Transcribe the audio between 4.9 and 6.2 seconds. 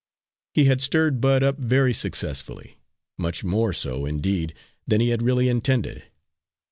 he had really intended.